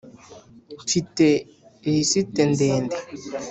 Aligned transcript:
Mfite 0.83 1.25
lisite 1.91 2.41
ndede. 2.51 2.97